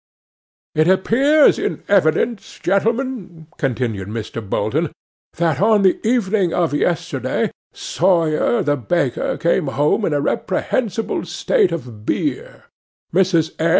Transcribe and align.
'It 0.73 0.87
appears 0.87 1.59
in 1.59 1.83
evidence, 1.87 2.57
gentlemen,' 2.57 3.45
continued 3.57 4.07
Mr. 4.07 4.41
Bolton, 4.41 4.91
'that, 5.37 5.61
on 5.61 5.83
the 5.83 5.99
evening 6.01 6.55
of 6.55 6.73
yesterday, 6.73 7.51
Sawyer 7.71 8.63
the 8.63 8.77
baker 8.77 9.37
came 9.37 9.67
home 9.67 10.03
in 10.05 10.13
a 10.13 10.19
reprehensible 10.19 11.23
state 11.23 11.71
of 11.71 12.03
beer. 12.03 12.63
Mrs. 13.13 13.51